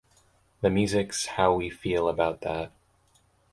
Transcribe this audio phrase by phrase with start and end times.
[0.61, 2.71] The music's how we feel about that.